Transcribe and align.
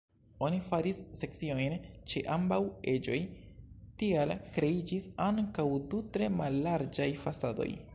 Oni 0.45 0.59
faris 0.69 1.01
sekciojn 1.19 1.75
ĉe 2.13 2.23
ambaŭ 2.37 2.59
eĝoj, 2.95 3.19
tial 4.01 4.35
kreiĝis 4.57 5.09
ankaŭ 5.31 5.71
du 5.93 6.05
tre 6.17 6.35
mallarĝaj 6.41 7.13
fasadoj. 7.27 7.75